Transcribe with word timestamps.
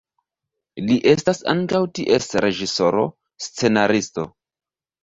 Li 0.87 0.95
estas 1.11 1.43
ankaŭ 1.53 1.83
ties 2.01 2.27
reĝisoro, 2.47 3.07
scenaristo. 3.51 4.29